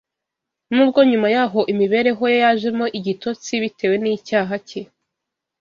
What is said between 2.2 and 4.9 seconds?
ye yajemo igitotsi bitewe n’icyaha cye